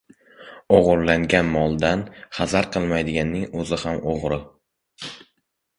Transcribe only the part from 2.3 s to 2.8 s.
xazar